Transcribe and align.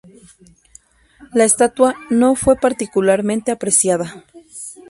La 1.31 1.43
estatua 1.43 1.93
no 2.09 2.33
fue 2.33 2.55
particularmente 2.55 3.51
apreciada. 3.51 4.25